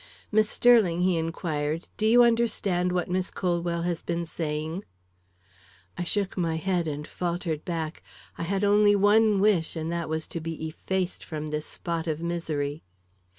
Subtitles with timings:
[0.31, 4.83] "Miss Sterling," he inquired, "do you understand what Miss Colwell has been saying?"
[5.95, 8.01] I shook my head and faltered back.
[8.35, 12.19] I had only one wish, and that was to be effaced from this spot of
[12.19, 12.81] misery.